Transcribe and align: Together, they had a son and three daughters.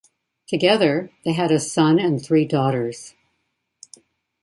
Together, 0.47 1.11
they 1.23 1.33
had 1.33 1.51
a 1.51 1.59
son 1.59 1.99
and 1.99 2.25
three 2.25 2.43
daughters. 2.43 3.13